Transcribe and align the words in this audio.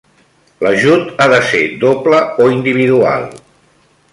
L'ajut 0.67 1.11
ha 1.17 1.27
de 1.33 1.37
ser 1.49 1.61
doble 1.83 2.23
o 2.45 2.51
individual? 2.57 3.29